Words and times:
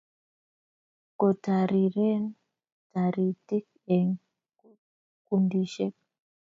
Kotariren 1.19 2.23
taritik 2.91 3.65
eng 3.95 4.09
kundishek 5.25 5.95